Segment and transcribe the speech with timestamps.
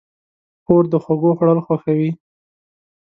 [0.63, 2.11] خور د خوږو خوړل خوښوي.